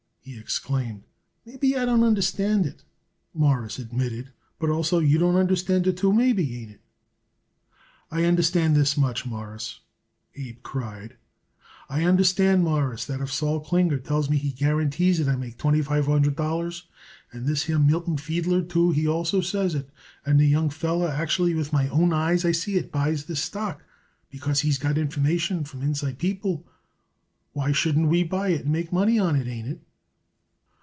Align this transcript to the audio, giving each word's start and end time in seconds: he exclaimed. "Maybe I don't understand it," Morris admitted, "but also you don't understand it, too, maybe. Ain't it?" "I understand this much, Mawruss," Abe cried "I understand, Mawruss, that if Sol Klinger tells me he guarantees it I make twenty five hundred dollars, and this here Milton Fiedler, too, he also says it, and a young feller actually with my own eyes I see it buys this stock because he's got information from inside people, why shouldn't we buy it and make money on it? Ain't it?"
he 0.23 0.37
exclaimed. 0.37 1.01
"Maybe 1.47 1.75
I 1.75 1.83
don't 1.83 2.03
understand 2.03 2.67
it," 2.67 2.83
Morris 3.33 3.79
admitted, 3.79 4.31
"but 4.59 4.69
also 4.69 4.99
you 4.99 5.17
don't 5.17 5.35
understand 5.35 5.87
it, 5.87 5.97
too, 5.97 6.13
maybe. 6.13 6.57
Ain't 6.61 6.71
it?" 6.71 6.81
"I 8.11 8.25
understand 8.25 8.75
this 8.75 8.95
much, 8.95 9.25
Mawruss," 9.25 9.79
Abe 10.35 10.61
cried 10.61 11.17
"I 11.89 12.03
understand, 12.05 12.63
Mawruss, 12.63 13.03
that 13.05 13.19
if 13.19 13.33
Sol 13.33 13.61
Klinger 13.61 13.97
tells 13.97 14.29
me 14.29 14.37
he 14.37 14.51
guarantees 14.51 15.19
it 15.19 15.27
I 15.27 15.35
make 15.35 15.57
twenty 15.57 15.81
five 15.81 16.05
hundred 16.05 16.35
dollars, 16.35 16.85
and 17.33 17.47
this 17.47 17.63
here 17.63 17.79
Milton 17.79 18.17
Fiedler, 18.17 18.61
too, 18.61 18.91
he 18.91 19.07
also 19.07 19.41
says 19.41 19.73
it, 19.73 19.89
and 20.23 20.39
a 20.39 20.45
young 20.45 20.69
feller 20.69 21.07
actually 21.09 21.55
with 21.55 21.73
my 21.73 21.89
own 21.89 22.13
eyes 22.13 22.45
I 22.45 22.51
see 22.51 22.75
it 22.77 22.91
buys 22.91 23.25
this 23.25 23.41
stock 23.43 23.83
because 24.29 24.59
he's 24.59 24.77
got 24.77 24.99
information 24.99 25.63
from 25.63 25.81
inside 25.81 26.19
people, 26.19 26.63
why 27.53 27.71
shouldn't 27.71 28.07
we 28.09 28.23
buy 28.23 28.49
it 28.49 28.61
and 28.65 28.71
make 28.71 28.93
money 28.93 29.17
on 29.17 29.35
it? 29.35 29.47
Ain't 29.47 29.67
it?" 29.67 29.81